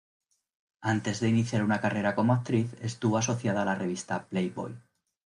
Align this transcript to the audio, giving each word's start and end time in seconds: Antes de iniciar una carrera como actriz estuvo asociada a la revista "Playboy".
Antes 0.81 1.19
de 1.19 1.27
iniciar 1.29 1.63
una 1.63 1.79
carrera 1.79 2.15
como 2.15 2.33
actriz 2.33 2.73
estuvo 2.81 3.19
asociada 3.19 3.61
a 3.61 3.65
la 3.65 3.75
revista 3.75 4.25
"Playboy". 4.25 4.73